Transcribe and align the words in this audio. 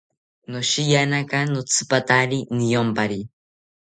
Noshiyanaka 0.51 1.37
notzipatari 1.51 2.37
niyompari 2.55 3.19